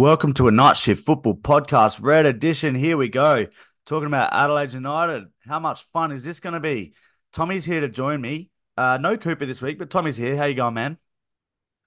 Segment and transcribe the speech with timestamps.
[0.00, 2.74] Welcome to a night shift football podcast, red edition.
[2.74, 3.48] Here we go,
[3.84, 5.24] talking about Adelaide United.
[5.46, 6.94] How much fun is this going to be?
[7.34, 8.48] Tommy's here to join me.
[8.78, 10.38] Uh, no Cooper this week, but Tommy's here.
[10.38, 10.96] How you going, man?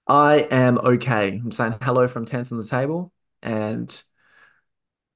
[0.06, 1.40] I am okay.
[1.42, 4.00] I'm saying hello from 10th on the table, and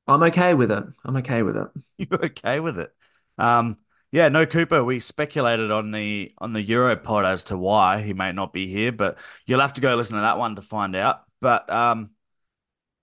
[0.08, 0.82] I'm okay with it.
[1.04, 1.68] I'm okay with it.
[1.98, 2.90] You're okay with it.
[3.38, 3.76] Um,
[4.10, 4.82] yeah, no Cooper.
[4.82, 8.66] We speculated on the on the Euro pod as to why he may not be
[8.66, 11.20] here, but you'll have to go listen to that one to find out.
[11.40, 12.10] But um,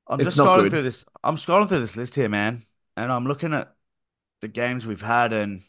[0.08, 0.70] I'm It's just scrolling good.
[0.70, 1.06] through this.
[1.24, 2.64] I'm scrolling through this list here, man,
[2.96, 3.76] and I'm looking at
[4.42, 5.62] the games we've had, and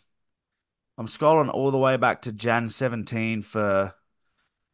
[0.98, 3.94] I'm scrolling all the way back to Jan 17 for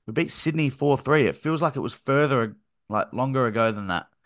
[0.06, 1.27] we beat Sydney 4-3.
[1.27, 2.56] It feels like it was further,
[2.89, 4.09] like longer ago than that.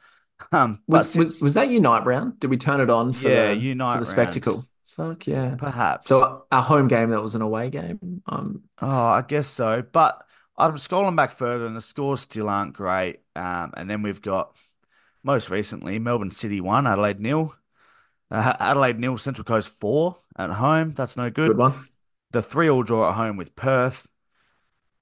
[0.53, 2.39] Um, Was was since was that Unite round?
[2.41, 4.69] Did we turn it on for yeah, the for Unite the round, spectacle?
[4.87, 5.57] Fuck yeah.
[5.57, 6.09] perhaps.
[6.09, 8.23] So our home game that was an away game.
[8.27, 9.83] Um, Oh, I guess so.
[9.83, 10.25] But
[10.57, 13.21] I'm scrolling back further, and the scores still aren't great.
[13.35, 14.57] Um, and then we've got
[15.27, 17.55] most recently Melbourne City one, Adelaide nil,
[18.30, 20.95] uh, Adelaide nil, Central Coast four at home.
[20.95, 21.59] That's no good good.
[21.59, 21.88] one.
[22.30, 24.07] The three all draw at home with Perth,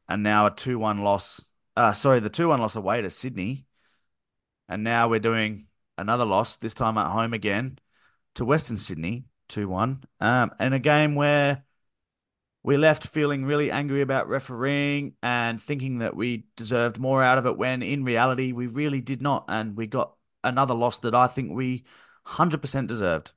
[0.08, 1.46] and now a two one loss.
[1.76, 3.66] Uh, sorry, the two one loss away to Sydney,
[4.68, 5.66] and now we're doing
[5.98, 7.78] another loss this time at home again
[8.34, 10.02] to Western Sydney, two one.
[10.20, 11.64] Um, in a game where
[12.62, 17.44] we left feeling really angry about refereeing and thinking that we deserved more out of
[17.44, 19.44] it when in reality we really did not.
[19.48, 20.13] And we got
[20.44, 21.84] another loss that I think we
[22.24, 23.32] 100% deserved.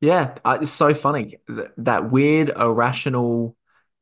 [0.00, 1.38] Yeah, it's so funny.
[1.76, 3.56] That weird irrational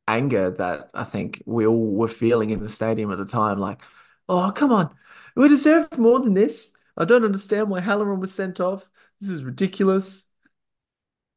[0.07, 3.57] anger that I think we all were feeling in the stadium at the time.
[3.59, 3.81] Like,
[4.29, 4.93] oh, come on.
[5.35, 6.71] We deserved more than this.
[6.95, 8.89] I don't understand why Halloran was sent off.
[9.19, 10.25] This is ridiculous.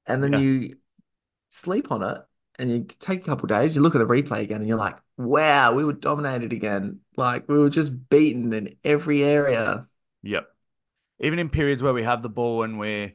[0.06, 0.38] And then Yeah.
[0.38, 0.76] you
[1.48, 2.18] sleep on it
[2.58, 4.78] and you take a couple of days, you look at the replay again and you're
[4.78, 7.00] like, wow, we were dominated again.
[7.16, 9.86] Like we were just beaten in every area.
[10.22, 10.48] Yep.
[11.20, 13.12] Even in periods where we have the ball and we're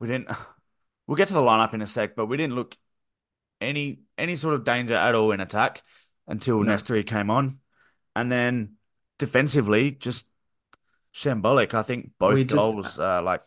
[0.00, 0.28] we didn't
[1.06, 2.76] we'll get to the lineup in a sec, but we didn't look
[3.60, 5.82] any any sort of danger at all in attack
[6.26, 7.58] until No, Nestory came on.
[8.14, 8.76] And then
[9.18, 10.28] defensively, just
[11.14, 11.74] shambolic.
[11.74, 13.42] I think we both just, goals, uh, like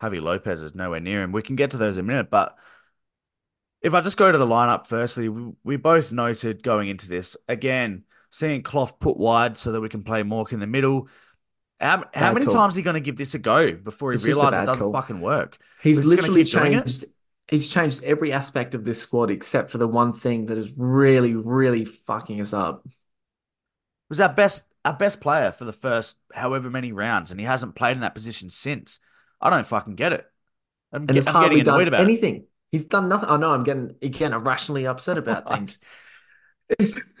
[0.00, 1.32] Javi Lopez is nowhere near him.
[1.32, 2.56] We can get to those in a minute, but
[3.80, 7.36] if I just go to the lineup firstly, we, we both noted going into this
[7.48, 11.08] again, seeing Clough put wide so that we can play Mauk in the middle.
[11.80, 12.54] How, how many call.
[12.54, 14.78] times is he going to give this a go before he It's realizes it doesn't
[14.78, 14.92] call.
[14.92, 15.58] fucking work?
[15.78, 17.04] He's just going to literally changed.
[17.48, 21.34] He's changed every aspect of this squad except for the one thing that is really,
[21.34, 22.86] really fucking us up.
[24.08, 27.74] was our best our best player for the first however many rounds, and he hasn't
[27.74, 28.98] played in that position since.
[29.40, 30.26] I don't fucking get it.
[30.92, 32.12] I'm, And get, has I'm getting hardly annoyed done about it.
[32.12, 32.46] anything.
[32.70, 33.28] He's done nothing.
[33.28, 35.78] I know I'm getting again irrationally upset about things.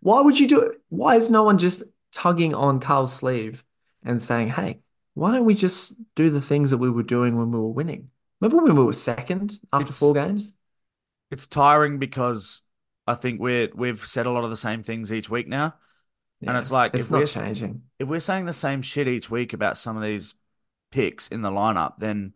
[0.00, 0.80] Why would you do it?
[0.88, 3.64] Why is no one just tugging on Carl's sleeve
[4.06, 4.80] and saying, "Hey,
[5.14, 8.10] why don't we just do the things that we were doing when we were winning?
[8.40, 10.54] Remember when we were second after four games?
[11.30, 12.62] it's tiring because
[13.06, 15.74] I think we're we've said a lot of the same things each week now,
[16.46, 17.82] and it's like it's if we're not changing.
[17.98, 20.34] if we're saying the same shit each week about some of these
[20.90, 22.34] picks in the lineup, then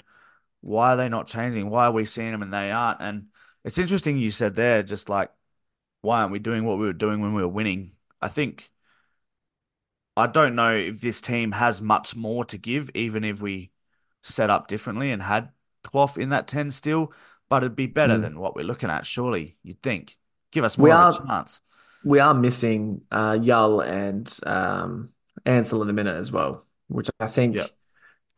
[0.61, 1.71] why are they not changing?
[1.71, 3.01] Why are we seeing them and they aren't?
[3.01, 3.27] And
[3.65, 5.31] it's interesting you said there, just like
[6.03, 7.93] why aren't we doing what we were doing when we were winning?
[8.21, 8.71] I think
[10.21, 13.71] I don't know if this team has much more to give, even if we
[14.23, 15.51] set up differently and had
[15.83, 17.13] Clough in that 10 still,
[17.49, 18.23] but it'd be better Mm.
[18.23, 20.17] than what we're looking at, surely, you'd think.
[20.53, 21.61] Give us We more a are chance.
[22.05, 25.13] we are missing uh, Yull and um,
[25.47, 27.35] Ansell in the minute as well, which I Yep.
[27.35, 27.57] think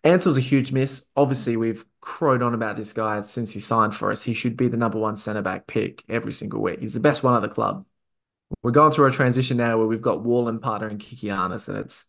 [0.04, 1.08] Ansell's a huge miss.
[1.16, 4.22] Obviously, we've crowed on about this guy since he signed for us.
[4.22, 6.80] He should be the number one centre back pick every single week.
[6.80, 7.86] He's the best one at the club.
[8.62, 11.78] We're going through a transition now where we've got Wall and Partner and Kikianis, and
[11.78, 12.06] it's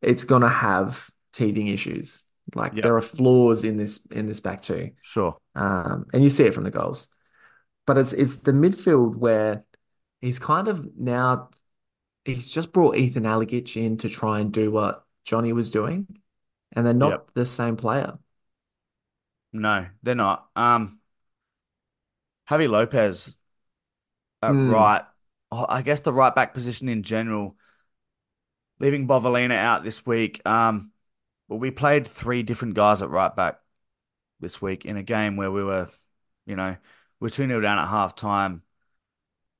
[0.00, 2.24] it's gonna have teething issues.
[2.54, 2.82] Like Yep.
[2.82, 5.36] there are flaws in this in this back two, Sure.
[5.54, 7.08] um, and you see it from the goals.
[7.86, 9.64] But it's it's the midfield where
[10.20, 11.50] he's kind of now
[12.24, 16.06] he's just brought Ethan Alagich in to try and do what Johnny was doing,
[16.72, 17.10] and they're Yep.
[17.10, 18.18] not the same player.
[19.52, 20.48] No, they're not.
[20.56, 21.00] Um,
[22.48, 23.36] Javi Lopez
[24.42, 25.02] at Mm, right.
[25.52, 27.56] Oh, I guess the right back position in general,
[28.78, 30.40] leaving Bovalina out this week.
[30.46, 30.92] Um,
[31.48, 33.60] well, we played three different guys at right back
[34.40, 35.88] this week in a game where we were,
[36.46, 36.76] you know,
[37.20, 38.62] we're 2 nil down at half time.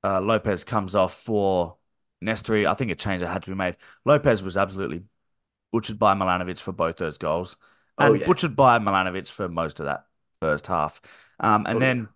[0.03, 1.77] Uh, Lopez comes off for
[2.23, 2.67] Nestory.
[2.67, 3.77] I think a change that had to be made.
[4.05, 5.03] Lopez was absolutely
[5.71, 7.57] butchered by Milanovic for both those goals
[7.97, 8.25] Oh and yeah.
[8.25, 10.05] butchered by Milanovic for most of that
[10.39, 11.01] first half.
[11.39, 12.09] Um, and Oh then,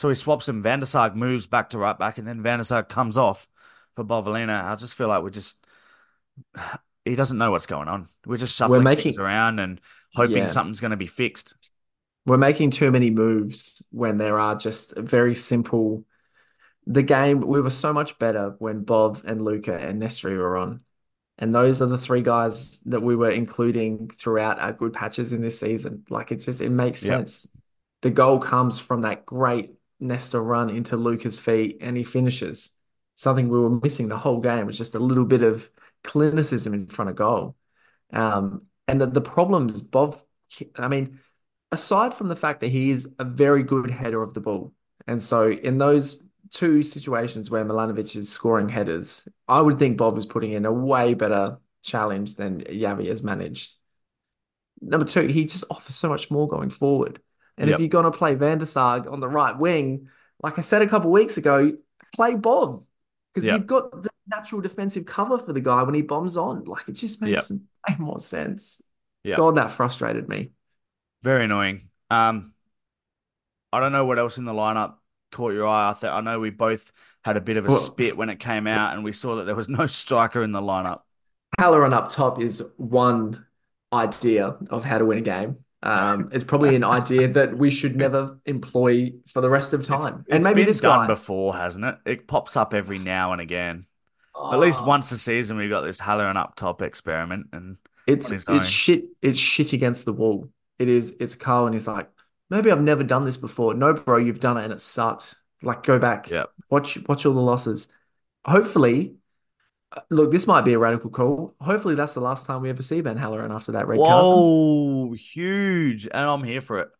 [0.00, 0.62] so he swaps him.
[0.62, 3.46] Van der Saag moves back to right back, and then Van der Saag comes off
[3.94, 4.64] for Bovalina.
[4.64, 5.66] I just feel like we're just
[7.04, 8.08] he doesn't know what's going on.
[8.24, 9.78] We're just We're shuffling things around and
[10.14, 11.54] hoping yeah, something's going to be fixed.
[12.24, 16.04] we're making too many moves when there are just very simple.
[16.86, 20.80] The game, we were so much better when Bob and Luca and Nestory were on.
[21.36, 25.42] And those are the three guys that we were including throughout our good patches in
[25.42, 26.04] this season.
[26.08, 27.10] Like it just it makes Yep.
[27.10, 27.48] sense.
[28.00, 32.76] The goal comes from that great Nesta run into Luca's feet and he finishes.
[33.14, 35.70] Something we were missing the whole game was just a little bit of
[36.02, 37.56] clinicism in front of goal.
[38.12, 40.16] Um, and the, the problem is Bob,
[40.76, 41.20] I mean,
[41.70, 44.72] aside from the fact that he is a very good header of the ball,
[45.06, 50.18] and so in those two situations where Milanovic is scoring headers, I would think Bob
[50.18, 53.74] is putting in a way better challenge than Yavi has managed.
[54.80, 57.20] Number two, he just offers so much more going forward.
[57.60, 60.08] And if you're going to play Van der Saag on the right wing,
[60.42, 61.72] like I said a couple of weeks ago,
[62.14, 62.82] play Bob
[63.34, 63.60] because Yep.
[63.60, 66.64] you've got the natural defensive cover for the guy when he bombs on.
[66.64, 67.36] Like it just Yep.
[67.36, 68.82] makes way more sense.
[69.24, 69.36] Yep.
[69.36, 70.52] God, that frustrated me.
[71.22, 71.88] Very annoying.
[72.10, 72.54] Um,
[73.72, 74.96] I don't know what else in the lineup
[75.32, 75.90] caught your eye.
[75.90, 76.92] I th I know we both
[77.24, 79.44] had a bit of a Well, spit when it came out, and we saw that
[79.44, 81.02] there was no striker in the lineup.
[81.58, 83.46] Halloran up top is one
[83.92, 85.64] idea of how to win a game.
[85.82, 89.88] Um, it's probably an idea that we should never employ for the rest of It's
[89.88, 90.26] time.
[90.30, 91.06] And it's maybe been this done guy.
[91.06, 91.96] before, hasn't it?
[92.04, 93.86] It pops up every now and again.
[94.52, 98.30] At least Oh, once a season, we've got this Halloran up top experiment, and it's
[98.30, 98.62] it's own.
[98.62, 99.04] shit.
[99.22, 100.50] It's shit against the wall.
[100.78, 101.14] It is.
[101.20, 102.08] It's Carl, and he's like,
[102.48, 103.74] maybe I've never done this before.
[103.74, 105.34] No, bro, you've done it, and it sucked.
[105.62, 106.44] Like, go back, Yeah.
[106.70, 107.88] watch watch all the losses.
[108.46, 109.16] Hopefully,
[110.10, 111.54] look, this might be a radical call.
[111.60, 114.26] Hopefully, that's the last time we ever see Van Halloran after that red card.
[114.30, 116.06] Whoa, huge.
[116.06, 116.90] And I'm here for it.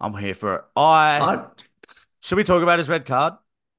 [0.00, 0.64] I'm here for it.
[0.76, 1.46] I I
[2.22, 3.34] should we talk about his red card?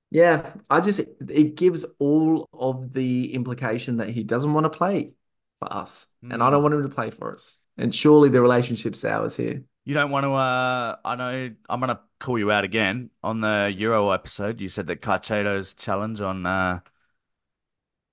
[0.09, 5.13] Yeah, I just it gives all of the implication that he doesn't want to play
[5.59, 6.51] for us, and I Hmm.
[6.51, 7.59] don't want him to play for us.
[7.77, 9.63] And surely the relationship sours here.
[9.85, 13.39] You don't want to, uh, I know I'm going to call you out again on
[13.39, 14.59] the Euro episode.
[14.59, 16.81] You said that Caicedo's challenge on, uh,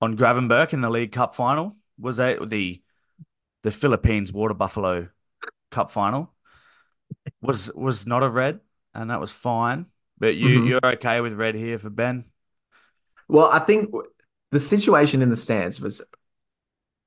[0.01, 2.81] on Gravenberch in the League Cup final was that the,
[3.63, 5.09] the Philippines Water Buffalo
[5.71, 6.33] Cup final
[7.41, 8.59] was, was not a red
[8.93, 9.87] and that was fine.
[10.17, 10.67] But you, Mhm.
[10.69, 12.25] you're okay with red here for Ben?
[13.27, 13.93] Well, I think
[14.51, 16.01] the situation in the stands was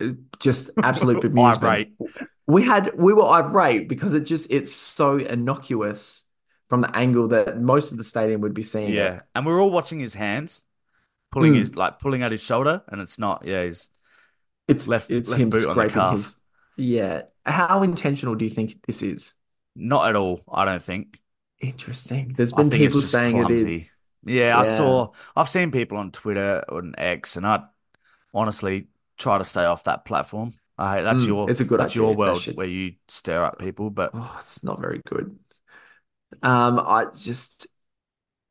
[0.02, 0.08] uh,
[0.38, 1.92] just absolute bemusement.
[2.46, 6.24] We had we were irate because it just it's so innocuous
[6.68, 8.94] from the angle that most of the stadium would be seeing it.
[8.94, 9.20] Yeah.
[9.34, 10.64] And we're all watching his hands
[11.30, 11.54] pulling Mm.
[11.54, 13.90] his, like pulling at his shoulder and it's not, yeah, he's
[14.66, 16.16] It's left, it's left him boot on the scraping calf.
[16.16, 16.40] his
[16.76, 17.22] yeah.
[17.44, 19.34] How intentional do you think this is?
[19.76, 21.20] Not at all, I don't think.
[21.60, 22.34] Interesting.
[22.36, 23.86] There's been people saying it is.
[23.86, 23.90] clumsy.
[24.24, 25.12] Yeah, I saw.
[25.36, 27.64] I've seen people on Twitter and X, and I
[28.34, 28.88] honestly
[29.18, 30.54] try to stay off that platform.
[30.78, 31.96] I hate that's Mm, your it's a good that's idea.
[31.96, 33.90] your world shit's where you stare at people.
[33.90, 35.38] But oh, it's not very good.
[36.42, 37.66] Um, I just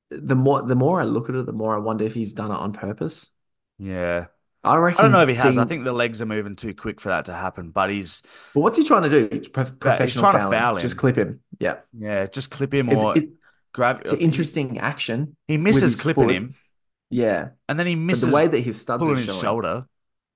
[0.10, 2.52] the more the more I look at it, the more I wonder if he's done
[2.52, 3.32] it on purpose.
[3.78, 4.26] yeah,
[4.64, 5.58] I I don't know if he has.
[5.58, 7.72] I think the legs are moving too quick for that to happen.
[7.72, 8.22] But he's
[8.54, 9.30] But what's he trying to do?
[9.32, 10.52] It's prof- he's professional trying to fouling.
[10.52, 11.42] foul Just clip him.
[11.60, 11.78] Yeah.
[11.94, 13.30] Yeah, just clip him It's or it,
[13.74, 14.02] grab.
[14.02, 16.36] it's an interesting action he misses clipping foot.
[16.36, 16.56] him,
[17.10, 17.50] Yeah.
[17.70, 19.86] and then he But the way that his studs are pulling his shoulder.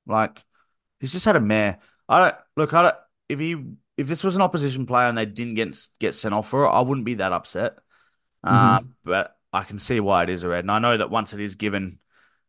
[0.06, 0.44] Like
[1.00, 1.80] he's just had a mare.
[2.10, 2.74] I don't look.
[2.74, 2.96] I don't.
[3.30, 3.56] If he
[3.98, 6.70] if this was an opposition player and they didn't get get sent off for it,
[6.70, 7.78] I wouldn't be that upset.
[8.44, 8.88] Uh, Mhm.
[9.04, 11.40] but I can see why it is a red, and I know that once it
[11.40, 12.00] is given,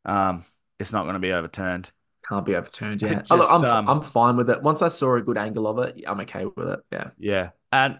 [0.04, 0.44] um,
[0.78, 1.90] it's not going to be overturned.
[2.28, 3.02] Can't be overturned.
[3.02, 3.22] Yeah.
[3.30, 4.62] Oh, look, I'm um, I'm fine with it.
[4.62, 6.80] Once I saw a good angle of it, I'm okay with it.
[6.92, 7.10] Yeah.
[7.18, 7.98] yeah, and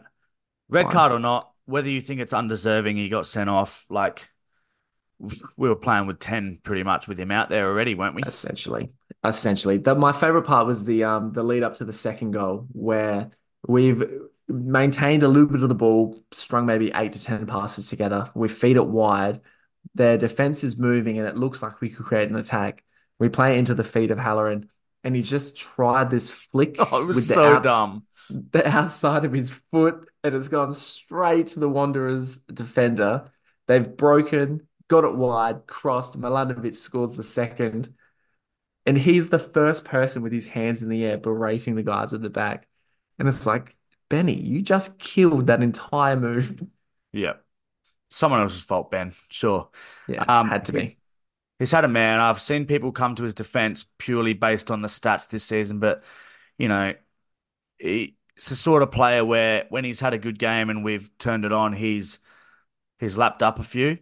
[0.68, 0.92] red Fine.
[0.92, 3.85] card or not, whether you think it's undeserving, he got sent off.
[3.90, 4.28] Like
[5.56, 8.23] we were playing with ten pretty much with him out there already, weren't we?
[8.23, 8.92] Essentially,
[9.25, 9.78] essentially.
[9.78, 13.30] The, my favorite part was the um the lead up to the second goal where
[13.66, 14.02] we've
[14.52, 18.30] maintained a little bit of the ball, strung maybe eight to ten passes together.
[18.35, 19.40] We feed it wide.
[19.94, 22.85] Their defense is moving, and it looks like we could create an attack.
[23.18, 24.71] We play it into the feet of Halloran,
[25.04, 28.06] and he just tried this flick Oh, it was with the so outs dumb.
[28.28, 33.30] the outside of his foot, and it's gone straight to the Wanderers defender.
[33.66, 36.18] They've broken, got it wide, crossed.
[36.21, 37.94] Milanovic scores the second.
[38.85, 42.23] And he's the first person with his hands in the air berating the guys at
[42.23, 42.66] the back.
[43.18, 43.76] And it's like,
[44.12, 46.62] Benny, you just killed that entire move.
[47.12, 47.35] Yeah,
[48.11, 49.12] someone else's fault, Ben.
[49.31, 49.71] Sure.
[50.07, 50.99] Yeah, Um, had to be.
[51.59, 52.21] He's had a man.
[52.21, 56.02] I've seen people come to his defense purely based on the stats this season, but
[56.59, 56.95] you know,
[57.78, 61.11] he, it's the sort of player where when he's had a good game and we've
[61.19, 62.21] turned it on, he's
[63.00, 63.99] he's lapped up a few.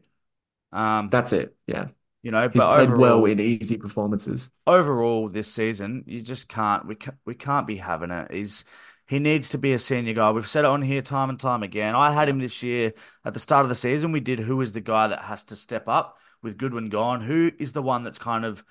[0.72, 1.56] Um, That's it.
[1.66, 1.88] Yeah.
[2.22, 4.50] You know, He's but played well overall, in easy performances.
[4.66, 8.30] overall this season, you just can't we can't, we can't be having it.
[8.32, 8.64] He's
[9.10, 10.30] he needs to be a senior guy.
[10.30, 11.96] We've said it on here time and time again.
[11.96, 12.92] I had him this year
[13.24, 14.12] at the start of the season.
[14.12, 17.20] We did who is the guy that has to step up with Goodwin gone?
[17.20, 18.62] Who is the one that's kind of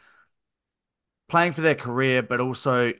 [1.27, 2.93] playing for their career, but also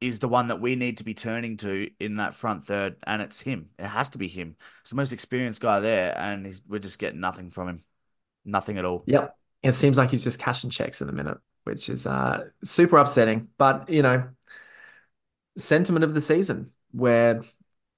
[0.00, 3.20] is the one that we need to be turning to in that front third, and
[3.20, 3.68] it's him.
[3.78, 4.56] It has to be him.
[4.80, 7.80] It's the most experienced guy there, and we're just getting nothing from him,
[8.46, 9.04] nothing at all.
[9.06, 9.36] Yep.
[9.62, 13.48] It seems like he's just cashing checks in the minute, which is uh, super upsetting.
[13.58, 14.24] But, you know,
[15.56, 17.42] sentiment of the season where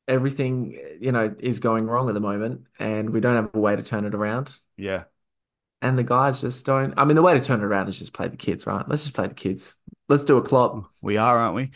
[0.09, 3.75] everything, you know, is going wrong at the moment and we don't have a way
[3.77, 4.59] to turn it around.
[4.77, 5.05] Yeah,
[5.83, 6.95] And the guys just don't.
[6.97, 8.87] I mean, the way to turn it around is just play the kids, right?
[8.89, 9.77] Let's just play the kids.
[10.09, 10.91] Let's do a Klopp.
[11.01, 11.71] we are, aren't we?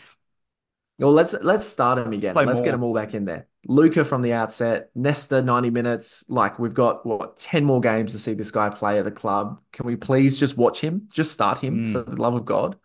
[0.99, 2.33] Well, let's let's start them again.
[2.33, 2.71] Play Let's get more.
[2.73, 3.47] them all back in there.
[3.65, 6.25] Luca from the outset, Nesta 90 minutes.
[6.27, 9.61] Like we've got what 10 more games to see this guy play at the club.
[9.71, 11.07] Can we please just watch him?
[11.13, 11.91] Just start him Mm.
[11.93, 12.77] for the love of God.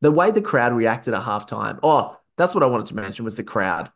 [0.00, 1.78] The way the crowd reacted at halftime.
[1.82, 3.90] Oh, that's what I wanted to mention was the crowd.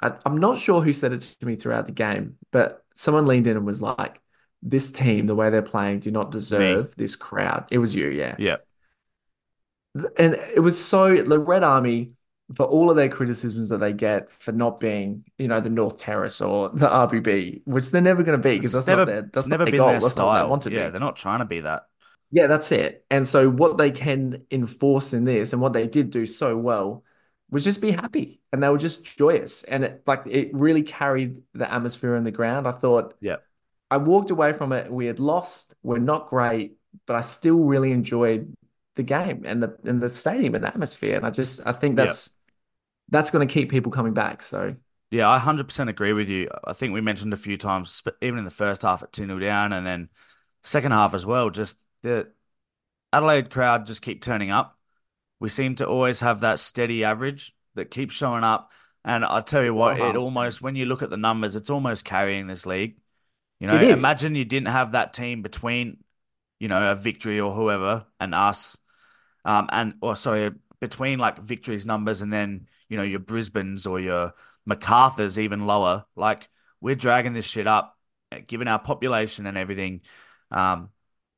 [0.00, 3.46] I, I'm not sure who said it to me throughout the game, but someone leaned
[3.48, 4.20] in and was like,
[4.62, 8.38] "This team, the way they're playing, do not deserve this crowd." It was you, yeah.
[8.38, 8.56] Yeah,
[10.18, 12.12] And it was so the Red Army,
[12.56, 15.98] for all of their criticisms that they get for not being, you know, the North
[15.98, 19.30] Terrace or the RBB, which they're never going to be because that's never not their
[19.32, 20.00] that's never not their been goal.
[20.00, 20.90] their That's not they want to Yeah, be.
[20.90, 21.88] they're not trying to be that.
[22.30, 23.04] Yeah, that's it.
[23.10, 27.04] And so what they can enforce in this and what they did do so well
[27.54, 29.62] was just be happy and they were just joyous.
[29.62, 32.66] And it like it really carried the atmosphere in the ground.
[32.66, 33.36] I thought Yeah,
[33.90, 34.90] I walked away from it.
[34.90, 35.72] We had lost.
[35.84, 38.52] We're not great, but I still really enjoyed
[38.96, 41.16] the game and the and the stadium and the atmosphere.
[41.16, 42.30] And I just I think yeah, that's
[43.08, 44.42] that's going to keep people coming back.
[44.42, 44.74] So
[45.12, 45.30] yeah.
[45.30, 46.50] I 100% agree with you.
[46.64, 49.38] I think we mentioned a few times, even in the first half at 2 0
[49.38, 50.08] down, and then
[50.64, 51.50] second half as well.
[51.50, 52.32] Just the
[53.12, 54.76] Adelaide crowd just keep turning up.
[55.44, 58.72] We seem to always have that steady average that keeps showing up.
[59.04, 61.18] And I tell you a lot of what, it almost, when you look at the
[61.18, 62.96] numbers, it's almost carrying this league.
[63.60, 65.98] You know, imagine you didn't have that team between,
[66.60, 68.78] you know, a victory or whoever and us.
[69.44, 74.00] Um, and, or sorry, between like victories numbers and then, you know, your Brisbane's or
[74.00, 74.32] your
[74.64, 76.06] Macarthur's even lower.
[76.16, 76.48] Like,
[76.80, 77.98] we're dragging this shit up,
[78.46, 80.00] given our population and everything.
[80.50, 80.88] Um,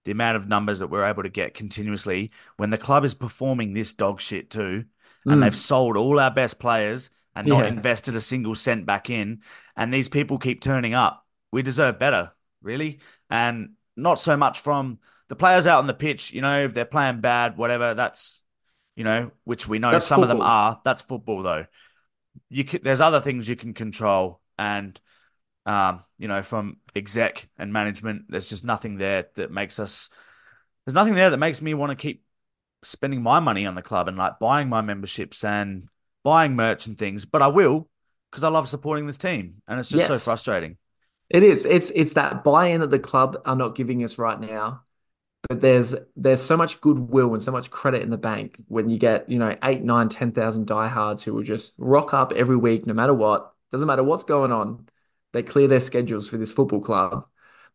[0.06, 3.75] the amount of numbers that we're able to get continuously when the club is performing
[3.75, 4.86] this dog shit too,
[5.28, 8.86] and they've Mm, sold all our best players and not yeah, invested a single cent
[8.86, 9.42] back in,
[9.76, 11.26] and these people keep turning up.
[11.52, 12.32] We deserve better,
[12.62, 16.32] really, and not so much from the players out on the pitch.
[16.32, 18.40] You know, if they're playing bad, whatever, that's
[18.96, 20.80] you know, which we know that's some of them are.
[20.84, 21.66] That's football, though.
[22.48, 25.00] You can, there's other things you can control, and
[25.66, 30.08] um, you know, from exec and management, there's just nothing there that makes us.
[30.87, 32.23] There's nothing there that makes me want to keep
[32.82, 35.88] spending my money on the club and like buying my memberships and
[36.23, 37.25] buying merch and things.
[37.25, 37.88] But I will
[38.30, 40.76] because I love supporting this team, and it's just so frustrating.
[41.28, 41.64] it is.
[41.64, 44.82] It's it's that buy-in that the club are not giving us right now.
[45.49, 48.99] But there's there's so much goodwill and so much credit in the bank when you
[48.99, 52.87] get, you know, eight, nine, ten thousand diehards who will just rock up every week,
[52.87, 53.52] no matter what.
[53.70, 54.88] Doesn't matter what's going on.
[55.33, 57.26] They clear their schedules for this football club.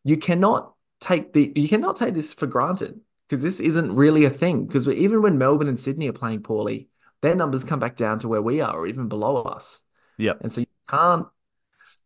[0.04, 4.30] You cannot take the you cannot take this for granted because this isn't really a
[4.30, 4.66] thing.
[4.66, 6.90] Because even when Melbourne and Sydney are playing poorly,
[7.22, 9.84] their numbers come back down to where we are or even below us.
[10.18, 11.28] Yeah, And so you can't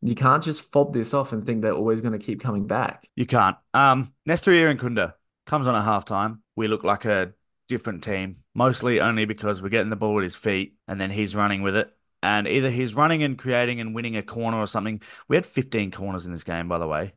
[0.02, 3.08] you can't just fob this off and think they're always going to keep coming back.
[3.16, 3.58] you can't.
[3.74, 5.14] Um, Nestor Irankunda
[5.46, 6.40] comes on at halftime.
[6.56, 7.34] We look like a
[7.68, 11.36] different team, mostly only because we're getting the ball at his feet and then he's
[11.36, 11.92] running with it.
[12.26, 15.02] And either he's running and creating and winning a corner or something.
[15.28, 17.14] We had 15 corners in this game, by the way.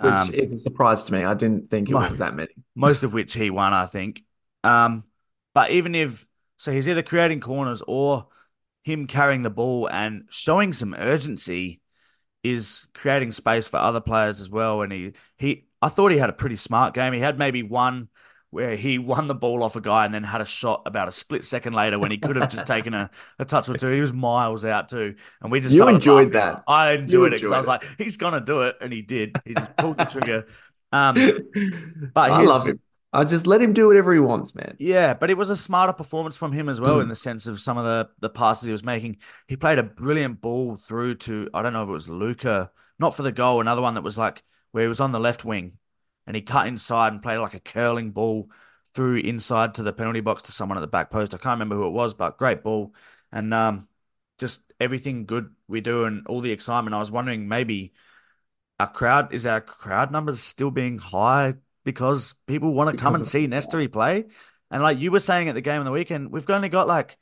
[0.00, 1.24] which Um, is a surprise to me.
[1.24, 2.52] I didn't think it mo- was that many.
[2.74, 4.22] most of which he won, I think.
[4.64, 5.04] Um,
[5.54, 8.28] but even if so, he's either creating corners or
[8.84, 11.80] him carrying the ball and showing some urgency
[12.42, 14.82] is creating space for other players as well.
[14.82, 17.12] And he he, I thought he had a pretty smart game.
[17.12, 18.08] He had maybe one
[18.52, 21.12] where he won the ball off a guy and then had a shot about a
[21.12, 23.88] split second later when he could have just taken a, a touch or two.
[23.90, 26.62] He was miles out too, and we just You enjoyed that.
[26.68, 29.36] I You enjoyed it because I was like, he's gonna do it, and he did.
[29.44, 30.46] He just pulled the trigger.
[30.92, 31.14] Um,
[32.14, 32.80] but I love him.
[33.14, 34.74] I just let him do whatever he wants, man.
[34.78, 37.10] yeah, but it was a smarter performance from him as well in Mm.
[37.10, 39.18] the sense of some of the the passes he was making.
[39.48, 43.14] He played a brilliant ball through to I don't know if it was Luca, not
[43.14, 44.42] for the goal, another one that was like
[44.72, 45.78] where he was on the left wing
[46.26, 48.50] and he cut inside and played like a curling ball
[48.94, 51.34] through inside to the penalty box to someone at the back post.
[51.34, 52.94] I can't remember who it was, but great ball.
[53.30, 53.88] And um
[54.38, 56.94] just everything good we do and all the excitement.
[56.94, 57.92] I was wondering maybe
[58.80, 63.26] our crowd is our crowd numbers still being high because people want to come and
[63.26, 63.46] see.
[63.46, 64.24] Nestory play.
[64.70, 67.18] And like you were saying at the game on the weekend, we've only got like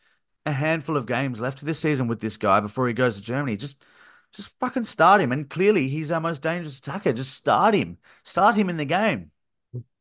[0.47, 3.57] a handful of games left this season with this guy before he goes to Germany.
[3.57, 3.85] Just
[4.33, 5.33] just fucking start him.
[5.33, 7.13] And clearly he's our most dangerous attacker.
[7.13, 7.99] Just start him.
[8.25, 9.31] Start him in the game.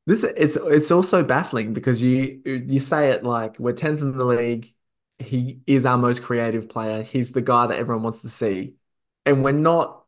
[0.06, 4.26] This it's it's also baffling because you you say it like we're 10th in the
[4.26, 4.74] league.
[5.20, 7.04] He is our most creative player.
[7.04, 8.74] He's the guy that everyone wants to see.
[9.26, 10.06] And we're not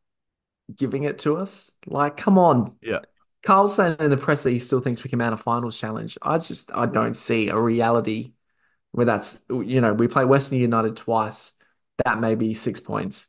[0.75, 1.75] giving it to us.
[1.85, 2.75] Like, come on.
[2.81, 2.99] Yeah.
[3.45, 6.17] Carl's saying in the press that he still thinks we can mount a finals challenge.
[6.21, 8.33] I just I don't see a reality
[8.91, 11.53] where that's you know, we play Western United twice.
[12.05, 13.27] That may be six points.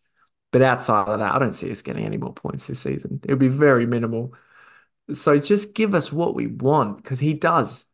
[0.52, 3.20] But outside of that, I don't see us getting any more points this season.
[3.24, 4.34] It would be very minimal.
[5.14, 7.84] So just give us what we want because he does.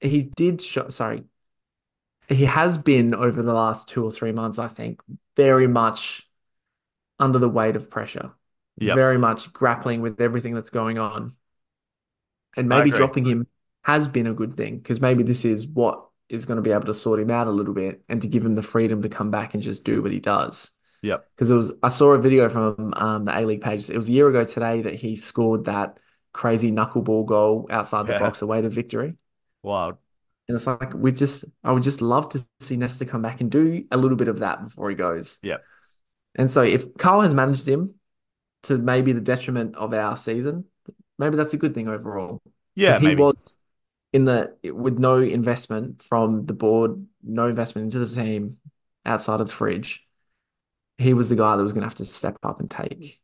[0.00, 1.24] He did show, sorry,
[2.28, 5.00] he has been over the last two or three months, I think,
[5.36, 6.28] very much
[7.18, 8.32] under the weight of pressure,
[8.78, 8.96] Yep.
[8.96, 11.36] very much grappling with everything that's going on.
[12.56, 13.46] And maybe dropping him
[13.84, 16.86] has been a good thing because maybe this is what is going to be able
[16.86, 19.30] to sort him out a little bit and to give him the freedom to come
[19.30, 20.70] back and just do what he does.
[21.02, 21.28] Yep.
[21.34, 23.90] Because it was, I saw a video from um, the A League page.
[23.90, 25.98] It was a year ago today that he scored that
[26.32, 28.18] crazy knuckleball goal outside the Yeah.
[28.18, 29.16] box away to victory.
[29.62, 29.96] Wild.
[30.48, 33.50] And it's like we just, I would just love to see Nesta come back and
[33.50, 35.38] do a little bit of that before he goes.
[35.42, 35.62] Yep.
[36.34, 37.94] And so if Carl has managed him
[38.64, 40.64] to maybe the detriment of our season,
[41.18, 42.40] maybe that's a good thing overall.
[42.74, 43.22] Yeah, he maybe.
[43.22, 43.58] was
[44.12, 48.58] in the with no investment from the board, no investment into the team
[49.04, 50.06] outside of the fridge.
[51.02, 53.20] He was the guy that was going to have to step up and take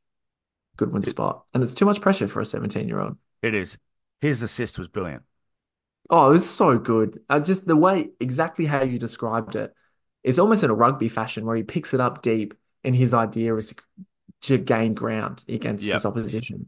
[0.77, 1.45] Goodwin's spot.
[1.55, 3.17] And it's too much pressure for a 17 year old.
[3.43, 3.79] It is.
[4.21, 5.23] His assist was brilliant.
[6.11, 7.21] Oh, it was so good.
[7.29, 9.75] Uh, just the way, exactly how you described it.
[10.25, 13.55] It's almost in a rugby fashion where he picks it up deep, and his idea
[13.57, 13.75] is
[14.43, 15.95] to gain ground against Yep.
[15.95, 16.67] his opposition.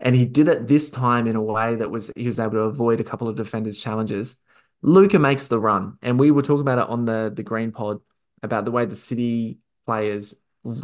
[0.00, 2.58] And he did it this time in a way that was he was able to
[2.60, 4.36] avoid a couple of defenders' challenges.
[4.82, 8.00] Luca makes the run, and we were talking about it on the the Green Pod
[8.42, 10.34] about the way the City players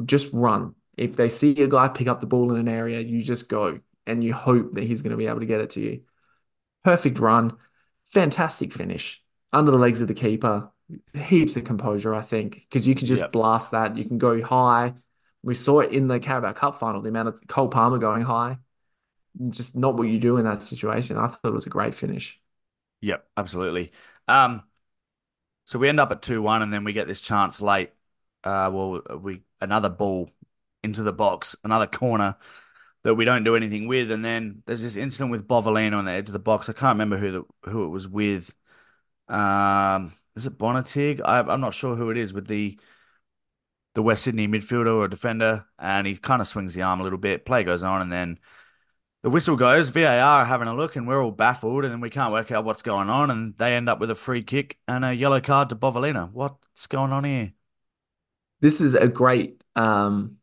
[0.04, 0.74] just run.
[0.96, 3.80] If they see a guy pick up the ball in an area, you just go
[4.06, 6.02] and you hope that he's going to be able to get it to you.
[6.84, 7.56] Perfect run,
[8.06, 9.22] fantastic finish
[9.52, 10.70] under the legs of the keeper.
[11.14, 13.32] Heaps of composure, I think, because you can just Yep.
[13.32, 13.96] blast that.
[13.96, 14.94] You can go high.
[15.42, 18.58] We saw it in the Carabao Cup final, the amount of Cole Palmer going high.
[19.50, 21.16] Just not what you do in that situation.
[21.16, 22.40] I thought it was a great finish.
[23.00, 23.92] Yep, absolutely.
[24.26, 24.62] Um,
[25.64, 27.92] so we end up at 2-1 and then we get this chance late.
[28.44, 30.30] Uh, well, we another ball
[30.82, 32.36] into the box, another corner
[33.02, 36.12] that we don't do anything with, and then there's this incident with Bovalino on the
[36.12, 36.68] edge of the box.
[36.68, 38.54] I can't remember who the, who it was with.
[39.28, 41.20] Um, is it Bonetig?
[41.24, 42.78] I, I'm not sure who it is with the
[43.94, 47.18] the West Sydney midfielder or defender, and he kind of swings the arm a little
[47.18, 47.44] bit.
[47.44, 48.38] Play goes on, and then
[49.22, 49.88] the whistle goes.
[49.88, 52.82] VAR having a look, and we're all baffled, and then we can't work out what's
[52.82, 55.76] going on, and they end up with a free kick and a yellow card to
[55.76, 56.30] Bovalino.
[56.32, 57.52] What's going on here?
[58.60, 60.36] This is a great um,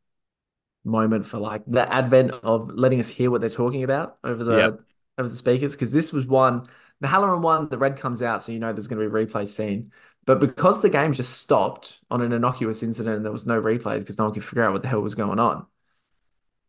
[0.85, 4.71] moment for like the advent of letting us hear what they're talking about over the
[4.71, 4.79] Yep.
[5.17, 6.67] over the speakers because this was one
[7.01, 9.25] the Halloran one the red comes out so you know there's going to be a
[9.25, 9.91] replay scene.
[10.25, 13.99] But because the game just stopped on an innocuous incident and there was no replays
[13.99, 15.65] because no one could figure out what the hell was going on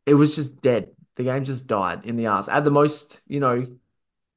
[0.07, 0.91] it was just dead.
[1.17, 3.67] The game just died in the arse at the most you know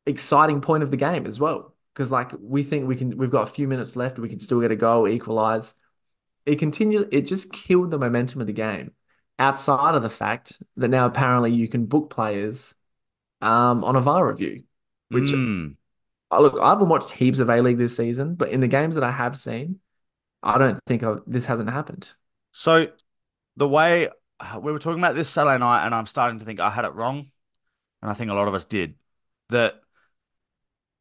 [0.05, 1.75] exciting point of the game as well.
[1.93, 4.61] Because like we think we can we've got a few minutes left we can still
[4.61, 5.75] get a goal equalize
[6.45, 8.91] it continued it just killed the momentum of the game
[9.39, 12.75] outside of the fact that now apparently you can book players
[13.41, 14.63] um, on a VAR review,
[15.09, 15.75] which Mm.
[16.31, 19.03] look, I haven't watched heaps of A League this season, but in the games that
[19.03, 19.79] I have seen,
[20.43, 22.09] I don't think i this hasn't happened.
[22.51, 22.87] So
[23.57, 24.09] the way
[24.59, 26.93] we were talking about this Saturday night, and I'm starting to think I had it
[26.93, 27.25] wrong,
[28.01, 28.95] and I think a lot of us did,
[29.49, 29.81] that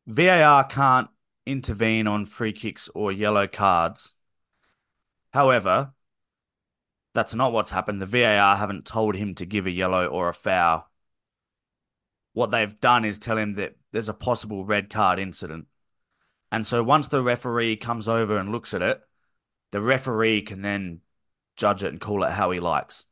[0.07, 1.09] VAR can't
[1.47, 4.15] intervene on free kicks or yellow cards.
[5.33, 5.93] However,
[7.15, 8.01] that's not what's happened.
[8.01, 10.89] The VAR haven't told him to give a yellow or a foul.
[12.33, 15.67] What they've done is tell him that there's a possible red card incident.
[16.53, 19.01] And so once the referee comes over and looks at it,
[19.73, 21.01] the referee can then
[21.57, 23.05] judge it and call it how he likes.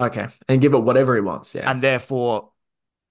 [0.00, 1.54] Okay, and give it whatever he wants.
[1.54, 2.50] Yeah, And therefore,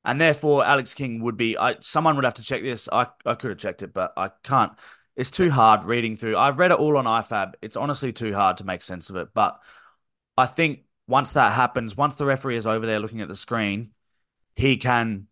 [0.06, 1.58] and therefore, Alex King would be.
[1.58, 2.88] I someone would have to check this.
[2.92, 4.72] I I could have checked it, but I can't.
[5.18, 6.38] It's too hard reading through.
[6.38, 7.56] I've read it all on IFAB.
[7.62, 9.30] It's honestly too hard to make sense of it.
[9.34, 9.60] But
[10.38, 13.92] I think once that happens, once the referee is over there looking at the screen,
[14.56, 15.28] he can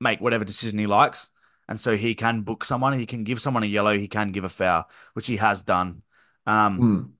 [0.00, 1.30] make whatever decision he likes.
[1.66, 2.98] And so he can book someone.
[2.98, 3.96] He can give someone a yellow.
[3.98, 6.02] He can give a foul, which he has done.
[6.46, 7.12] Um, Mm.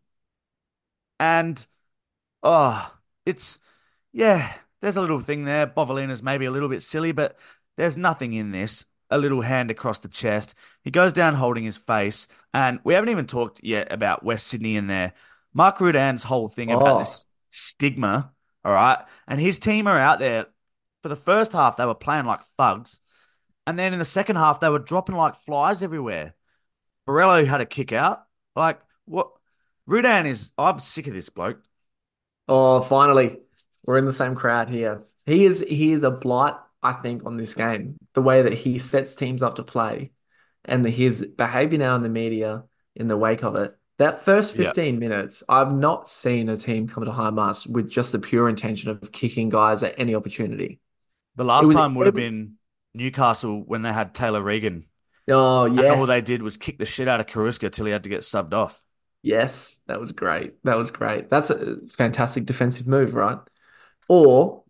[1.19, 1.67] and
[2.43, 2.95] oh,
[3.27, 3.59] it's
[4.13, 5.67] yeah, there's a little thing there.
[5.67, 7.39] Bovalina's maybe a little bit silly, but
[7.77, 8.87] There's nothing in this.
[9.15, 10.55] A little hand across the chest.
[10.83, 12.27] He goes down holding his face.
[12.53, 15.13] And we haven't even talked yet about West Sydney in there.
[15.55, 18.33] Mark Rudan's whole thing about Oh, this stigma,
[18.65, 18.99] all right?
[19.29, 20.47] And his team are out there.
[21.03, 23.01] For the first half, they were playing like thugs.
[23.67, 26.35] And then in the second half, they were dropping like flies everywhere.
[27.09, 28.25] Borrello had a kick out.
[28.57, 29.31] Like, what?
[29.87, 31.61] Rudan is, I'm sick of this bloke.
[32.49, 33.39] oh, finally,
[33.85, 35.05] we're in the same crowd here.
[35.27, 37.97] He is he is a blight, I think, on this game.
[38.15, 40.13] The way that he sets teams up to play,
[40.65, 43.77] and the, his behavior now in the media in the wake of it.
[43.99, 44.67] That first Yeah.
[44.67, 48.91] 15 minutes, I've not seen a team come to Hindmarsh with just the pure intention
[48.91, 50.81] of kicking guys at any opportunity.
[51.37, 52.55] The last was time would have been
[52.95, 54.85] Newcastle when they had Taylor Regan.
[55.29, 55.97] Oh, And yes.
[55.97, 58.21] all they did was kick the shit out of Karuska till he had to get
[58.21, 58.83] subbed off.
[59.23, 60.63] Yes, that was great.
[60.65, 61.31] That was great.
[61.31, 63.39] That's a fantastic defensive move, right?
[64.09, 64.65] Or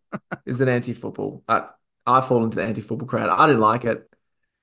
[0.47, 1.43] is it anti-football?
[1.49, 1.69] I,
[2.07, 3.29] I fall into the anti-football crowd.
[3.29, 4.09] I didn't like it.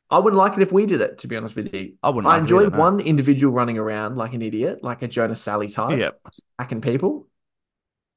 [0.09, 1.93] I wouldn't like it if we did it, to be honest with you.
[2.03, 2.79] I wouldn't I like it enjoy either, no.
[2.79, 6.11] one individual running around like an idiot, like a Jonas Sally type, Yeah.
[6.59, 7.27] hacking people.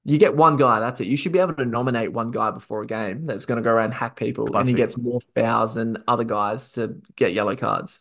[0.05, 1.07] You get one guy, that's it.
[1.07, 3.71] You should be able to nominate one guy before a game that's going to go
[3.71, 7.57] around and hack people, and he gets more fouls than other guys to get yellow
[7.57, 8.01] cards.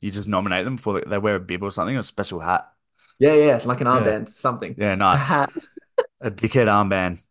[0.00, 2.70] You just nominate them for they wear a bib or something, or a special hat.
[3.18, 4.74] Yeah, yeah, like an armband, something.
[4.78, 5.28] Yeah, nice.
[5.28, 5.50] hat.
[6.20, 7.22] A dickhead armband.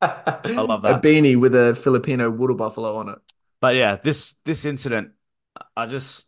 [0.00, 0.96] I love that.
[0.96, 3.18] A beanie with a Filipino water buffalo on it.
[3.60, 5.12] But yeah, this this incident,
[5.76, 6.26] I just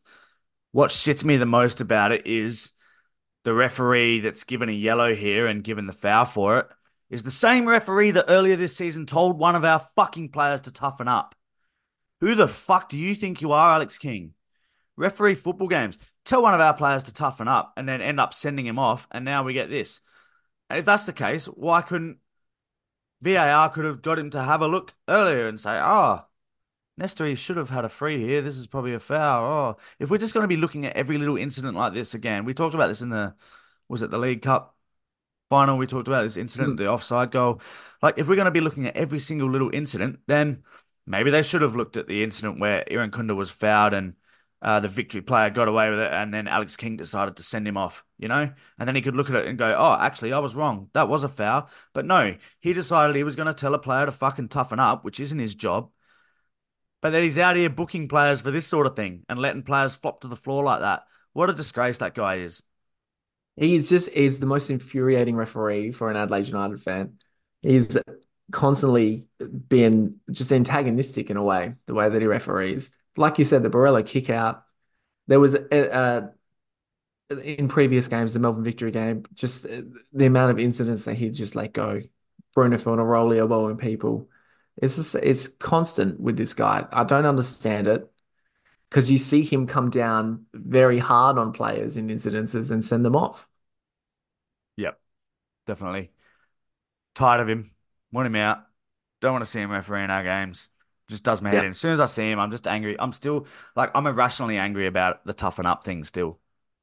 [0.73, 2.73] what shits me the most about it is
[3.45, 6.67] the referee that's given a yellow here and given the foul for it
[7.11, 10.73] is the same referee that earlier this season told one of our fucking players to
[10.73, 11.35] toughen up.
[12.21, 14.35] Who the fuck do you think you are, Alex King?
[14.97, 15.99] Referee football games.
[16.25, 19.07] Tell one of our players to toughen up and then end up sending him off,
[19.11, 20.01] and now we get this.
[20.69, 22.19] And if that's the case, why couldn't
[23.23, 26.25] VAR could have got him to have a look earlier and say, oh,
[26.97, 28.43] Nestor, he should have had a free here.
[28.43, 29.45] This is probably a foul.
[29.45, 32.45] Oh, if we're just going to be looking at every little incident like this again,
[32.45, 33.35] we talked about this in the,
[33.89, 34.77] was it the League Cup
[35.49, 35.79] final?
[35.79, 36.77] We talked about this incident, mm.
[36.79, 37.61] the offside goal.
[38.03, 40.65] Like, if we're going to be looking at every single little incident, then
[41.07, 44.15] maybe they should have looked at the incident where Irankunda was fouled and
[44.61, 47.67] uh, the victory player got away with it, and then Alex King decided to send
[47.67, 48.51] him off, you know?
[48.79, 50.91] And then he could look at it and go, oh, actually, I was wrong.
[50.95, 51.71] That was a foul.
[51.93, 55.05] But no, he decided he was going to tell a player to fucking toughen up,
[55.05, 55.91] which isn't his job.
[57.01, 59.95] But then he's out here booking players for this sort of thing and letting players
[59.95, 61.05] flop to the floor like that.
[61.33, 62.63] What a disgrace that guy is.
[63.55, 67.19] He's just is the most infuriating referee for an Adelaide United fan.
[67.63, 67.97] He's
[68.51, 69.27] constantly
[69.69, 72.91] been just antagonistic in a way, the way that he referees.
[73.17, 74.65] Like you said, the Borrello kick out.
[75.27, 76.31] There was a,
[77.31, 79.83] a, in previous games, the Melbourne victory game, just uh,
[80.13, 82.03] the amount of incidents that he'd just let go.
[82.55, 84.29] Bruno Fornaroli elbowing people.
[84.77, 86.87] It's just it's constant with this guy.
[86.91, 88.11] I don't understand it
[88.89, 93.17] because you see him come down very hard on players in incidences and send them
[93.17, 93.47] off.
[94.77, 94.99] Yep,
[95.67, 96.11] definitely.
[97.15, 97.73] Tired of him.
[98.13, 98.65] Want him out.
[99.21, 100.69] Don't want to see him refereeing our games.
[101.09, 101.63] Just does my head Yeah.
[101.65, 101.71] in.
[101.71, 102.99] As soon as I see him, I'm just angry.
[102.99, 106.39] I'm still like I'm irrationally angry about the toughen up thing still.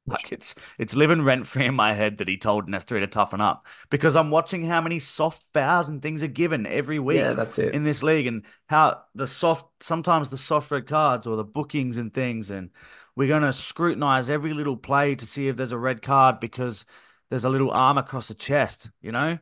[0.08, 3.40] Like it's it's living rent free in my head that he told Nestor to toughen
[3.40, 7.32] up because I'm watching how many soft fouls and things are given every week Yeah,
[7.32, 7.74] that's it.
[7.74, 11.96] in this league and how the soft sometimes the soft red cards or the bookings
[11.98, 12.70] and things and
[13.16, 16.84] we're going to scrutinize every little play to see if there's a red card because
[17.30, 19.38] there's a little arm across the chest, you know?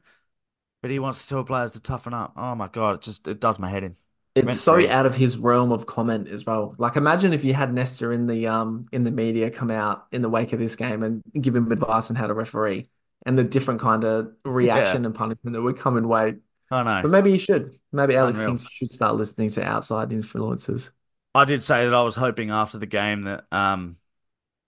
[0.85, 2.35] But he wants to tell players to toughen up.
[2.37, 3.95] Oh my God, it just it does my head in.
[4.35, 6.75] It's so out of his realm of comment as well.
[6.77, 10.21] Like imagine if you had Nestor in the um in the media come out in
[10.21, 12.91] the wake of this game and give him advice on how to referee
[13.25, 16.35] and the different kind of reaction and punishment that would come in wait.
[16.71, 17.01] I know.
[17.01, 17.79] But maybe you should.
[17.91, 18.45] Maybe Alex.
[18.71, 20.91] Should start listening to outside influences.
[21.35, 23.97] I did say that I was hoping after the game that um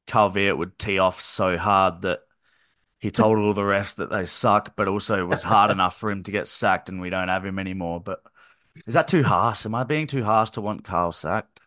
[0.06, 2.20] Carl Veart would tee off so hard that
[2.98, 6.10] he told all the refs that they suck, but also it was hard enough for
[6.10, 8.00] him to get sacked and we don't have him anymore.
[8.00, 8.22] But
[8.86, 9.66] is that too harsh?
[9.66, 11.60] Am I being too harsh to want Carl sacked?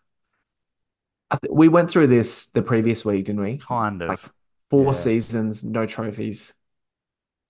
[1.31, 3.63] I th we went through this the previous week, didn't we?
[3.67, 4.33] Kind Like of.
[4.69, 4.93] four Yeah.
[4.93, 6.53] seasons, no trophies.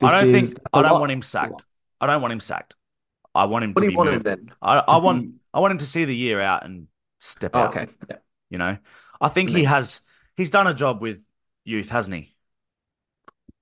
[0.02, 1.00] I don't think I don't lot.
[1.00, 1.66] want him sacked.
[2.00, 2.76] I don't want him sacked.
[3.36, 4.24] I want him What to do be you want him moved.
[4.24, 4.52] then?
[4.62, 6.88] I, I want be- I want him to see the year out and
[7.20, 7.70] step Oh, out.
[7.70, 7.88] okay.
[8.10, 8.18] Yeah.
[8.50, 8.78] You know,
[9.22, 10.02] I think he has.
[10.38, 11.24] He's done a job with
[11.66, 12.36] youth, hasn't he?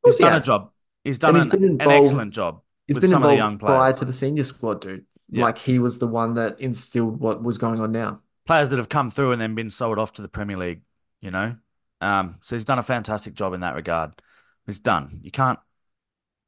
[0.07, 0.71] He's he done a job.
[1.03, 3.35] He's done And he's an, been an excellent job He's with been some of the
[3.35, 5.05] involved young prior to the senior squad, dude.
[5.29, 5.43] Yeah.
[5.43, 8.21] Like he was the one that instilled what was going on now.
[8.45, 10.81] Players that have come through and then been sold off to the Premier League.
[11.19, 11.55] You know,
[11.99, 14.11] um, so he's done a fantastic job in that regard.
[14.65, 15.19] He's done.
[15.23, 15.59] You can't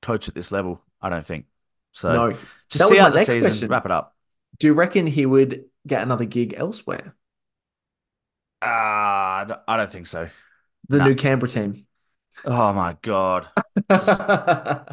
[0.02, 1.46] coach at this level, I don't think.
[1.92, 2.32] So No,
[2.70, 3.68] just That see out the season, question.
[3.70, 4.16] wrap it up.
[4.60, 7.16] Do you reckon he would get another gig elsewhere?
[8.62, 10.30] Ah, I don't I don't think so.
[10.88, 11.08] The Nah.
[11.08, 11.86] new Canberra team.
[12.46, 13.48] Oh my God.
[13.90, 14.86] I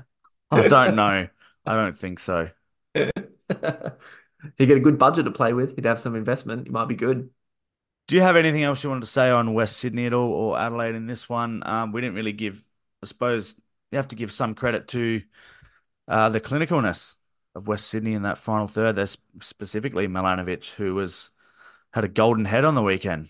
[0.51, 1.29] don't know.
[1.65, 2.51] I don't think so.
[2.95, 5.75] He'd get a good budget to play with.
[5.77, 6.67] He'd have some investment.
[6.67, 7.31] He might be good.
[8.07, 10.59] Do you have anything else you wanted to say on West Sydney at all or
[10.59, 11.63] Adelaide in this one?
[11.67, 12.65] Um, we didn't really give,
[13.03, 13.57] I suppose
[13.91, 15.23] you have to give some credit to
[16.07, 17.15] uh, the clinicalness
[17.57, 18.97] of West Sydney in that final third.
[18.97, 21.31] There's specifically Milanovic, who was
[21.93, 23.29] had a golden head on the weekend.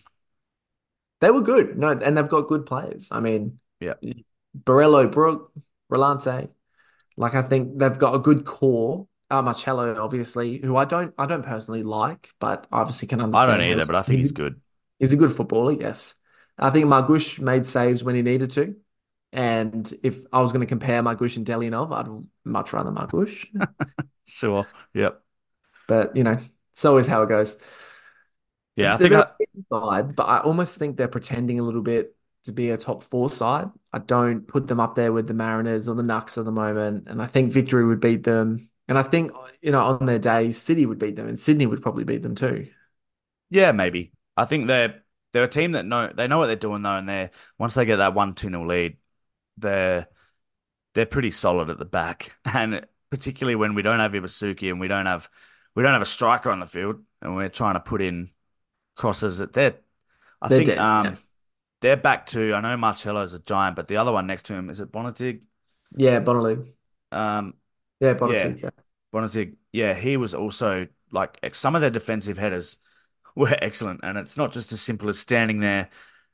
[1.21, 1.79] They were good.
[1.79, 3.09] No, and they've got good players.
[3.11, 3.95] I mean, Yeah.
[4.57, 5.53] Borrello, Brook,
[5.91, 6.49] Rolante.
[7.17, 9.09] Like I think they've got a good core.
[9.31, 13.53] Uh, Marcello, obviously, who I don't I don't personally like, but obviously can understand.
[13.53, 14.61] I don't either, but I think he's he's good.
[14.99, 16.15] he's a good footballer, yes.
[16.59, 18.77] I think Margush made saves when he needed to.
[19.33, 23.47] And if I was going to compare Margush and Delianov, I'd much rather Margush.
[24.27, 24.67] Sure.
[24.95, 25.23] Yep.
[25.87, 26.39] But, you know,
[26.73, 27.59] it's always how it goes.
[28.77, 31.83] Yeah, I They're think I, decent side, but I almost think they're pretending a little
[31.83, 32.16] bit
[32.47, 33.71] to be a top four side.
[33.93, 37.09] I don't put them up there with the Mariners or the Knucks at the moment.
[37.09, 38.71] And I think Victory would beat them.
[38.89, 39.33] And I think,
[39.63, 42.35] you know, on their day, City would beat them and Sydney would probably beat them
[42.37, 42.69] too.
[43.51, 44.13] yeah, maybe.
[44.37, 47.09] I think they're they're a team that know they know what they're doing though, and
[47.09, 48.97] they're once they get that one two nil lead,
[49.57, 50.07] they're
[50.95, 54.89] they're pretty solid at the back, and particularly when we don't have Ibusuki and we
[54.89, 55.31] don't have
[55.75, 58.31] we don't have a striker on the field, and we're trying to put in
[58.97, 59.77] crosses at their.
[60.43, 60.79] I They're think dead.
[60.79, 61.17] Um, yeah.
[61.81, 62.55] They're back to.
[62.55, 65.45] I know Marcello's a giant, but the other one next to him is it Bonetig?
[65.97, 66.73] Yeah, Bonaloo.
[67.13, 67.55] Um,
[68.01, 68.63] Yeah, yeah, Bonetig.
[68.63, 68.71] Yeah.
[69.13, 69.57] Bonetig.
[69.73, 72.79] Yeah, he was also like some of their defensive headers
[73.37, 75.91] were excellent, and it's not just as simple as standing there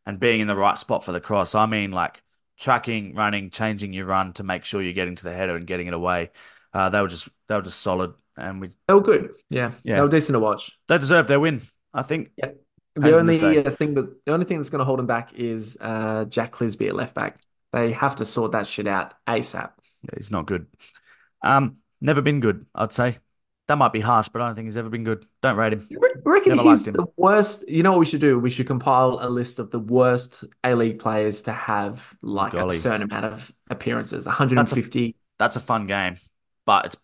[0.06, 1.54] and being in the right spot for the cross.
[1.54, 2.22] I mean, like
[2.58, 5.86] tracking, running, changing your run to make sure you're getting to the header and getting
[5.86, 6.30] it away.
[6.72, 9.30] Uh, they were just they were just solid, and we They were good.
[9.50, 9.72] Yeah.
[9.86, 10.72] They yeah were decent to watch.
[10.88, 11.62] they deserve their win.
[11.94, 12.30] I think.
[12.36, 12.52] Yeah.
[13.00, 14.84] I The was gonna say only uh, thing that the only thing that's going to
[14.84, 17.40] hold him back is uh, Jack Clisby at left back.
[17.72, 19.70] They have to sort that shit out ASAP.
[20.16, 20.66] he's not good.
[21.42, 22.66] Um, never been good.
[22.74, 23.18] I'd say
[23.68, 25.24] that might be harsh, but I don't think he's ever been good.
[25.40, 25.86] Don't rate him.
[25.88, 26.94] You reckon Never he's him.
[26.94, 27.68] the worst?
[27.68, 28.38] You know what we should do?
[28.38, 33.02] We should compile a list of the worst A-League players to have like a certain
[33.02, 35.16] amount of appearances, that's a 150.
[35.38, 36.16] that's a fun game,
[36.66, 36.96] but it's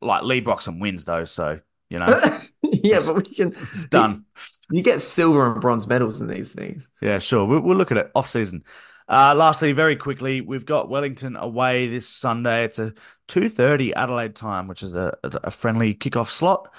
[0.00, 1.58] like Leigh Broxham wins though, so
[1.90, 2.06] you know
[2.62, 3.54] Yeah, but we can.
[3.70, 4.24] it's done.
[4.70, 6.88] You get silver and bronze medals in these things.
[7.00, 7.44] Yeah, sure.
[7.46, 8.64] We'll, we'll look at it off season.
[9.08, 12.64] Uh, lastly, very quickly, we've got Wellington away this Sunday.
[12.64, 12.94] It's a
[13.28, 16.72] two thirty Adelaide time, which is a, a friendly kickoff slot.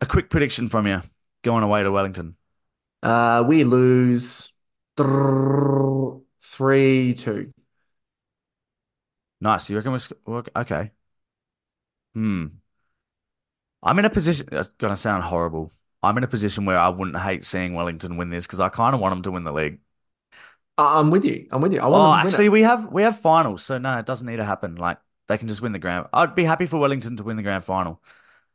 [0.00, 1.00] A quick prediction from you
[1.42, 2.36] going away to Wellington.
[3.02, 4.52] Uh, we lose
[6.42, 7.52] three two.
[9.40, 9.68] Nice.
[9.70, 10.90] You reckon we're sc- we're- okay?
[12.14, 12.60] Hmm.
[13.82, 14.48] I'm in a position.
[14.50, 15.72] That's gonna sound horrible.
[16.04, 18.94] I'm in a position where I wouldn't hate seeing Wellington win this because I kind
[18.94, 19.80] of want them to win the league.
[20.76, 21.46] I'm with you.
[21.50, 21.80] I'm with you.
[21.80, 22.48] I Oh, want them to win actually, it.
[22.48, 24.76] we have we have finals, so no, it doesn't need to happen.
[24.76, 26.06] Like they can just win the grand.
[26.12, 28.02] I'd be happy for Wellington to win the grand final.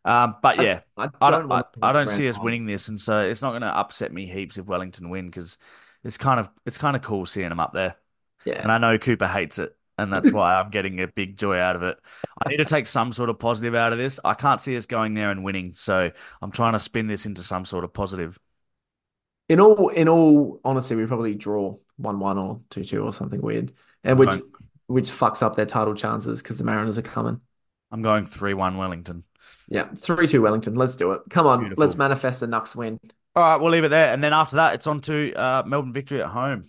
[0.06, 2.40] Um, but I, yeah, I I don't don't I, them to I don't see us
[2.40, 2.40] final.
[2.40, 5.58] winning this, and so it's not going to upset me heaps if Wellington win because
[6.04, 7.96] it's kind of it's kind of cool seeing them up there.
[8.46, 8.64] Yeah.
[8.64, 11.76] And I know Cooper hates it, and that's why I'm getting a big joy out
[11.76, 11.98] of it.
[12.44, 14.20] I need to take some sort of positive out of this.
[14.24, 17.44] I can't see us going there and winning, so I'm trying to spin this into
[17.44, 18.40] some sort of positive.
[19.48, 23.42] In all, in all honesty, we probably draw one one or two two or something
[23.42, 24.42] weird, and which going
[24.90, 27.40] which fucks up their title chances because the Mariners are coming.
[27.92, 29.24] I'm going three one Wellington.
[29.68, 30.76] Yeah, three two Wellington.
[30.76, 31.22] Let's do it.
[31.30, 33.00] Come on, let's manifest the Nux win.
[33.36, 35.94] All right, we'll leave it there, and then after that, it's on to uh, Melbourne
[35.94, 36.64] victory at home.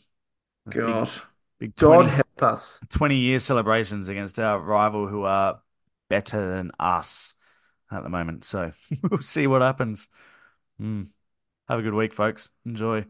[0.67, 1.11] A Big God,
[1.59, 2.81] big God 20, help us.
[2.91, 5.61] 20 year celebrations against our rival who are
[6.09, 7.37] better than us
[7.91, 8.45] at the moment.
[8.45, 8.73] So
[9.11, 10.09] we'll see what happens.
[10.81, 11.07] Mm.
[11.69, 12.51] Have a good week, folks.
[12.67, 13.05] Enjoy.